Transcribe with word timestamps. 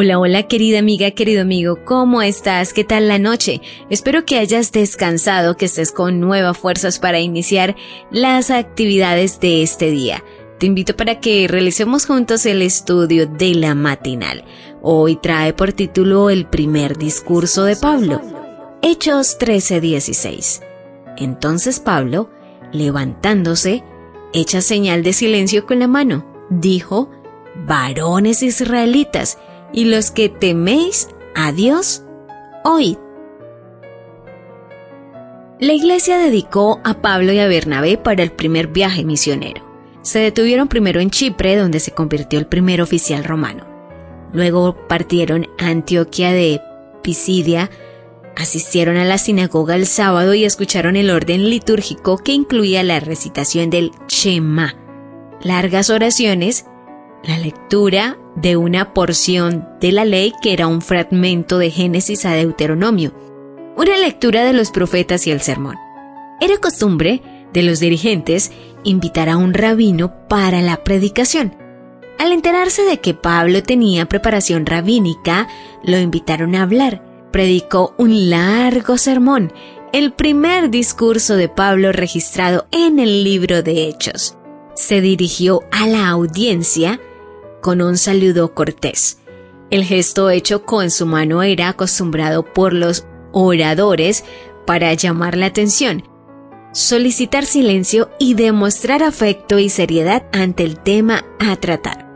Hola, 0.00 0.20
hola 0.20 0.44
querida 0.44 0.78
amiga, 0.78 1.10
querido 1.10 1.42
amigo, 1.42 1.84
¿cómo 1.84 2.22
estás? 2.22 2.72
¿Qué 2.72 2.84
tal 2.84 3.08
la 3.08 3.18
noche? 3.18 3.60
Espero 3.90 4.24
que 4.24 4.38
hayas 4.38 4.70
descansado, 4.70 5.56
que 5.56 5.64
estés 5.64 5.90
con 5.90 6.20
nuevas 6.20 6.56
fuerzas 6.56 7.00
para 7.00 7.18
iniciar 7.18 7.74
las 8.12 8.52
actividades 8.52 9.40
de 9.40 9.60
este 9.60 9.90
día. 9.90 10.22
Te 10.60 10.66
invito 10.66 10.94
para 10.94 11.18
que 11.18 11.48
realicemos 11.48 12.06
juntos 12.06 12.46
el 12.46 12.62
estudio 12.62 13.26
de 13.26 13.56
la 13.56 13.74
matinal. 13.74 14.44
Hoy 14.82 15.16
trae 15.16 15.52
por 15.52 15.72
título 15.72 16.30
el 16.30 16.46
primer 16.46 16.96
discurso 16.96 17.64
de 17.64 17.74
Pablo. 17.74 18.20
Hechos 18.82 19.36
13:16. 19.40 20.62
Entonces 21.16 21.80
Pablo, 21.80 22.30
levantándose, 22.70 23.82
echa 24.32 24.60
señal 24.60 25.02
de 25.02 25.12
silencio 25.12 25.66
con 25.66 25.80
la 25.80 25.88
mano, 25.88 26.24
dijo, 26.50 27.10
varones 27.66 28.44
israelitas, 28.44 29.38
y 29.72 29.84
los 29.84 30.10
que 30.10 30.28
teméis 30.28 31.08
a 31.34 31.52
Dios, 31.52 32.02
oíd. 32.64 32.98
La 35.60 35.72
iglesia 35.72 36.18
dedicó 36.18 36.80
a 36.84 37.02
Pablo 37.02 37.32
y 37.32 37.40
a 37.40 37.48
Bernabé 37.48 37.98
para 37.98 38.22
el 38.22 38.30
primer 38.30 38.68
viaje 38.68 39.04
misionero. 39.04 39.66
Se 40.02 40.20
detuvieron 40.20 40.68
primero 40.68 41.00
en 41.00 41.10
Chipre, 41.10 41.56
donde 41.56 41.80
se 41.80 41.90
convirtió 41.90 42.38
el 42.38 42.46
primer 42.46 42.80
oficial 42.80 43.24
romano. 43.24 43.66
Luego 44.32 44.76
partieron 44.86 45.48
a 45.58 45.66
Antioquia 45.66 46.32
de 46.32 46.60
Pisidia, 47.02 47.70
asistieron 48.36 48.96
a 48.96 49.04
la 49.04 49.18
sinagoga 49.18 49.74
el 49.74 49.86
sábado 49.86 50.32
y 50.34 50.44
escucharon 50.44 50.94
el 50.94 51.10
orden 51.10 51.50
litúrgico 51.50 52.18
que 52.18 52.32
incluía 52.32 52.82
la 52.84 53.00
recitación 53.00 53.68
del 53.68 53.90
Shema, 54.08 54.76
largas 55.42 55.90
oraciones, 55.90 56.66
la 57.24 57.38
lectura 57.38 58.18
de 58.36 58.56
una 58.56 58.94
porción 58.94 59.68
de 59.80 59.92
la 59.92 60.04
ley 60.04 60.32
que 60.40 60.52
era 60.52 60.66
un 60.66 60.80
fragmento 60.80 61.58
de 61.58 61.70
Génesis 61.70 62.24
a 62.24 62.32
Deuteronomio, 62.32 63.12
una 63.76 63.96
lectura 63.96 64.44
de 64.44 64.52
los 64.52 64.70
profetas 64.70 65.26
y 65.26 65.30
el 65.30 65.40
sermón. 65.40 65.76
Era 66.40 66.58
costumbre 66.58 67.22
de 67.52 67.62
los 67.62 67.80
dirigentes 67.80 68.52
invitar 68.84 69.28
a 69.28 69.36
un 69.36 69.54
rabino 69.54 70.28
para 70.28 70.62
la 70.62 70.84
predicación. 70.84 71.56
Al 72.18 72.32
enterarse 72.32 72.82
de 72.82 73.00
que 73.00 73.14
Pablo 73.14 73.62
tenía 73.62 74.06
preparación 74.06 74.66
rabínica, 74.66 75.48
lo 75.84 75.98
invitaron 75.98 76.54
a 76.54 76.62
hablar. 76.62 77.04
Predicó 77.30 77.94
un 77.98 78.30
largo 78.30 78.98
sermón, 78.98 79.52
el 79.92 80.12
primer 80.12 80.70
discurso 80.70 81.36
de 81.36 81.48
Pablo 81.48 81.92
registrado 81.92 82.66
en 82.72 82.98
el 82.98 83.22
libro 83.22 83.62
de 83.62 83.88
Hechos. 83.88 84.36
Se 84.74 85.00
dirigió 85.00 85.62
a 85.70 85.86
la 85.86 86.08
audiencia 86.08 87.00
con 87.60 87.82
un 87.82 87.96
saludo 87.96 88.54
cortés. 88.54 89.18
El 89.70 89.84
gesto 89.84 90.30
hecho 90.30 90.64
con 90.64 90.90
su 90.90 91.06
mano 91.06 91.42
era 91.42 91.68
acostumbrado 91.68 92.44
por 92.44 92.72
los 92.72 93.06
oradores 93.32 94.24
para 94.66 94.92
llamar 94.94 95.36
la 95.36 95.46
atención, 95.46 96.04
solicitar 96.72 97.44
silencio 97.44 98.10
y 98.18 98.34
demostrar 98.34 99.02
afecto 99.02 99.58
y 99.58 99.68
seriedad 99.68 100.26
ante 100.32 100.64
el 100.64 100.78
tema 100.78 101.24
a 101.38 101.56
tratar. 101.56 102.06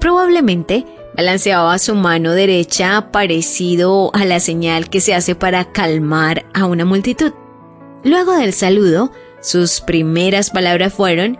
Probablemente 0.00 0.84
balanceaba 1.16 1.78
su 1.78 1.94
mano 1.94 2.32
derecha 2.32 3.10
parecido 3.12 4.10
a 4.14 4.24
la 4.24 4.40
señal 4.40 4.90
que 4.90 5.00
se 5.00 5.14
hace 5.14 5.34
para 5.34 5.72
calmar 5.72 6.44
a 6.54 6.66
una 6.66 6.84
multitud. 6.84 7.32
Luego 8.02 8.32
del 8.32 8.52
saludo, 8.52 9.12
sus 9.40 9.80
primeras 9.80 10.50
palabras 10.50 10.92
fueron 10.92 11.38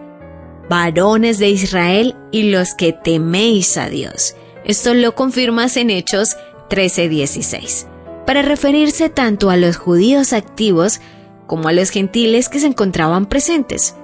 varones 0.69 1.38
de 1.38 1.50
Israel 1.50 2.16
y 2.30 2.50
los 2.50 2.75
que 2.75 2.92
teméis 2.92 3.76
a 3.76 3.88
Dios. 3.88 4.34
Esto 4.64 4.94
lo 4.94 5.14
confirmas 5.14 5.76
en 5.76 5.91
Hechos 5.91 6.36
13:16, 6.70 7.86
para 8.26 8.42
referirse 8.42 9.08
tanto 9.08 9.50
a 9.50 9.56
los 9.56 9.76
judíos 9.76 10.32
activos 10.32 11.00
como 11.47 11.69
a 11.69 11.72
los 11.72 11.91
gentiles 11.91 12.48
que 12.48 12.60
se 12.60 12.66
encontraban 12.66 13.26
presentes. 13.26 13.94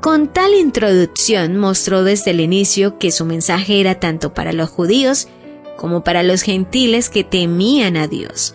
Con 0.00 0.28
tal 0.28 0.52
introducción 0.52 1.56
mostró 1.56 2.04
desde 2.04 2.32
el 2.32 2.40
inicio 2.40 2.98
que 2.98 3.10
su 3.10 3.24
mensaje 3.24 3.80
era 3.80 4.00
tanto 4.00 4.34
para 4.34 4.52
los 4.52 4.68
judíos 4.68 5.28
como 5.78 6.04
para 6.04 6.22
los 6.22 6.42
gentiles 6.42 7.08
que 7.08 7.24
temían 7.24 7.96
a 7.96 8.06
Dios. 8.06 8.54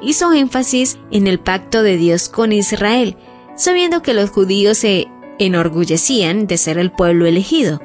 Hizo 0.00 0.32
énfasis 0.32 0.98
en 1.10 1.26
el 1.26 1.38
pacto 1.38 1.82
de 1.82 1.98
Dios 1.98 2.30
con 2.30 2.52
Israel, 2.52 3.16
sabiendo 3.56 4.00
que 4.00 4.14
los 4.14 4.30
judíos 4.30 4.78
se 4.78 5.06
enorgullecían 5.38 6.46
de 6.46 6.58
ser 6.58 6.78
el 6.78 6.90
pueblo 6.92 7.26
elegido. 7.26 7.80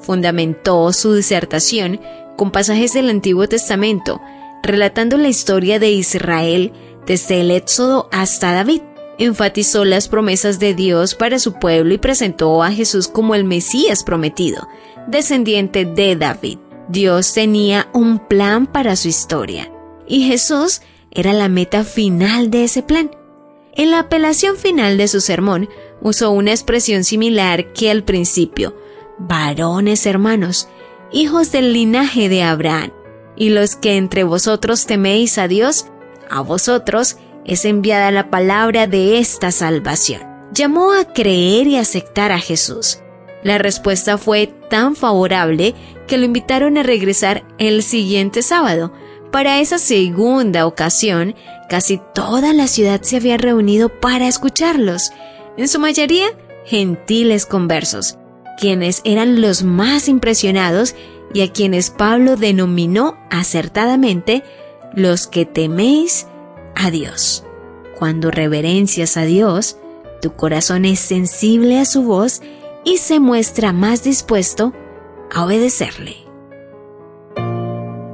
Fundamentó 0.00 0.92
su 0.92 1.14
disertación 1.14 2.00
con 2.36 2.50
pasajes 2.50 2.92
del 2.92 3.10
Antiguo 3.10 3.48
Testamento, 3.48 4.20
relatando 4.62 5.16
la 5.16 5.28
historia 5.28 5.78
de 5.78 5.90
Israel 5.90 6.72
desde 7.06 7.40
el 7.40 7.50
Éxodo 7.50 8.08
hasta 8.12 8.52
David. 8.52 8.82
Enfatizó 9.18 9.84
las 9.84 10.08
promesas 10.08 10.58
de 10.58 10.74
Dios 10.74 11.14
para 11.14 11.38
su 11.38 11.54
pueblo 11.54 11.92
y 11.92 11.98
presentó 11.98 12.62
a 12.62 12.72
Jesús 12.72 13.08
como 13.08 13.34
el 13.34 13.44
Mesías 13.44 14.02
prometido, 14.02 14.66
descendiente 15.06 15.84
de 15.84 16.16
David. 16.16 16.58
Dios 16.88 17.34
tenía 17.34 17.88
un 17.92 18.18
plan 18.18 18.66
para 18.66 18.96
su 18.96 19.08
historia, 19.08 19.70
y 20.08 20.26
Jesús 20.26 20.80
era 21.10 21.32
la 21.32 21.48
meta 21.48 21.84
final 21.84 22.50
de 22.50 22.64
ese 22.64 22.82
plan. 22.82 23.10
En 23.74 23.90
la 23.90 24.00
apelación 24.00 24.56
final 24.56 24.96
de 24.96 25.06
su 25.06 25.20
sermón, 25.20 25.68
usó 26.00 26.30
una 26.30 26.50
expresión 26.50 27.04
similar 27.04 27.72
que 27.72 27.90
al 27.90 28.04
principio, 28.04 28.76
varones 29.18 30.06
hermanos, 30.06 30.68
hijos 31.12 31.52
del 31.52 31.72
linaje 31.72 32.28
de 32.28 32.42
Abraham, 32.42 32.92
y 33.36 33.50
los 33.50 33.76
que 33.76 33.96
entre 33.96 34.24
vosotros 34.24 34.86
teméis 34.86 35.38
a 35.38 35.48
Dios, 35.48 35.86
a 36.28 36.40
vosotros 36.40 37.16
es 37.44 37.64
enviada 37.64 38.10
la 38.10 38.30
palabra 38.30 38.86
de 38.86 39.18
esta 39.18 39.50
salvación. 39.50 40.22
Llamó 40.52 40.92
a 40.92 41.04
creer 41.04 41.66
y 41.66 41.76
aceptar 41.76 42.32
a 42.32 42.38
Jesús. 42.38 42.98
La 43.42 43.58
respuesta 43.58 44.18
fue 44.18 44.48
tan 44.68 44.94
favorable 44.94 45.74
que 46.06 46.18
lo 46.18 46.26
invitaron 46.26 46.76
a 46.76 46.82
regresar 46.82 47.44
el 47.58 47.82
siguiente 47.82 48.42
sábado. 48.42 48.92
Para 49.30 49.60
esa 49.60 49.78
segunda 49.78 50.66
ocasión, 50.66 51.34
casi 51.68 52.00
toda 52.14 52.52
la 52.52 52.66
ciudad 52.66 53.00
se 53.02 53.16
había 53.16 53.36
reunido 53.36 53.88
para 53.88 54.28
escucharlos 54.28 55.12
en 55.60 55.68
su 55.68 55.78
mayoría 55.78 56.26
gentiles 56.64 57.44
conversos, 57.44 58.16
quienes 58.58 59.02
eran 59.04 59.42
los 59.42 59.62
más 59.62 60.08
impresionados 60.08 60.94
y 61.34 61.42
a 61.42 61.52
quienes 61.52 61.90
Pablo 61.90 62.36
denominó 62.36 63.18
acertadamente 63.30 64.42
los 64.94 65.26
que 65.26 65.44
teméis 65.44 66.26
a 66.74 66.90
Dios. 66.90 67.44
Cuando 67.98 68.30
reverencias 68.30 69.18
a 69.18 69.24
Dios, 69.24 69.76
tu 70.22 70.32
corazón 70.32 70.86
es 70.86 70.98
sensible 70.98 71.78
a 71.78 71.84
su 71.84 72.04
voz 72.04 72.40
y 72.82 72.96
se 72.96 73.20
muestra 73.20 73.74
más 73.74 74.02
dispuesto 74.02 74.72
a 75.30 75.44
obedecerle. 75.44 76.16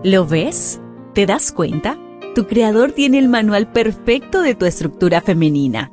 ¿Lo 0.02 0.26
ves? 0.26 0.80
¿Te 1.14 1.26
das 1.26 1.52
cuenta? 1.52 1.96
Tu 2.34 2.48
creador 2.48 2.90
tiene 2.90 3.20
el 3.20 3.28
manual 3.28 3.70
perfecto 3.70 4.42
de 4.42 4.56
tu 4.56 4.66
estructura 4.66 5.20
femenina 5.20 5.92